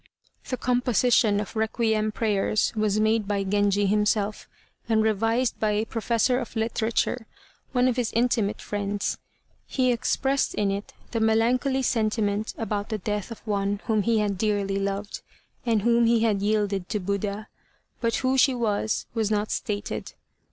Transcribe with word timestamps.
The 0.49 0.57
composition 0.57 1.39
of 1.39 1.55
requiem 1.55 2.11
prayers 2.11 2.73
was 2.75 2.99
made 2.99 3.27
by 3.27 3.43
Genji 3.43 3.85
himself, 3.85 4.49
and 4.89 5.03
revised 5.03 5.59
by 5.59 5.73
a 5.73 5.85
professor 5.85 6.39
of 6.39 6.55
literature, 6.55 7.27
one 7.71 7.87
of 7.87 7.97
his 7.97 8.11
intimate 8.13 8.63
friends. 8.63 9.19
He 9.67 9.91
expressed 9.91 10.55
in 10.55 10.71
it 10.71 10.93
the 11.11 11.19
melancholy 11.19 11.83
sentiment 11.83 12.55
about 12.57 12.89
the 12.89 12.97
death 12.97 13.29
of 13.29 13.45
one 13.45 13.79
whom 13.85 14.01
he 14.01 14.17
had 14.17 14.39
dearly 14.39 14.79
loved, 14.79 15.21
and 15.67 15.83
whom 15.83 16.07
he 16.07 16.21
had 16.21 16.41
yielded 16.41 16.89
to 16.89 16.99
Buddha. 16.99 17.47
But 17.99 18.15
who 18.15 18.39
she 18.39 18.55
was 18.55 19.05
was 19.13 19.29
not 19.29 19.51
stated. 19.51 20.13